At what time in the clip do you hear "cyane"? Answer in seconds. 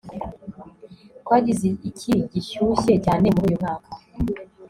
3.05-3.27